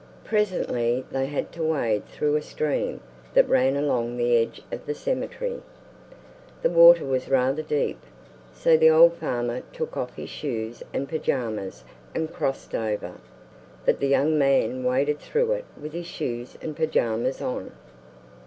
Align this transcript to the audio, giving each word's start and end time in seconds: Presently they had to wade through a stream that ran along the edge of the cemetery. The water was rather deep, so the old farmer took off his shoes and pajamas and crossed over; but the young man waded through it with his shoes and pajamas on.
Presently 0.23 1.05
they 1.11 1.27
had 1.27 1.51
to 1.51 1.61
wade 1.61 2.07
through 2.07 2.35
a 2.35 2.41
stream 2.41 3.01
that 3.35 3.47
ran 3.47 3.75
along 3.75 4.17
the 4.17 4.35
edge 4.35 4.63
of 4.71 4.87
the 4.87 4.95
cemetery. 4.95 5.61
The 6.63 6.71
water 6.71 7.05
was 7.05 7.29
rather 7.29 7.61
deep, 7.61 7.99
so 8.51 8.75
the 8.75 8.89
old 8.89 9.13
farmer 9.13 9.61
took 9.73 9.95
off 9.95 10.15
his 10.15 10.31
shoes 10.31 10.81
and 10.91 11.07
pajamas 11.07 11.83
and 12.15 12.33
crossed 12.33 12.73
over; 12.73 13.19
but 13.85 13.99
the 13.99 14.07
young 14.07 14.39
man 14.39 14.83
waded 14.83 15.19
through 15.19 15.51
it 15.51 15.65
with 15.79 15.93
his 15.93 16.07
shoes 16.07 16.57
and 16.63 16.75
pajamas 16.75 17.39
on. 17.39 17.71